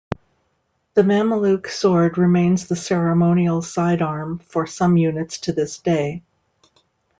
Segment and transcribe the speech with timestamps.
[0.95, 6.23] The Mameluke sword remains the ceremonial side arm for some units to this day.